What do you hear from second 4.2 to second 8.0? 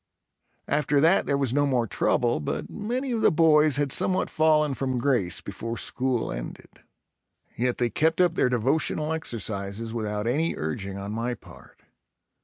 fallen from grace before school ended. Yet they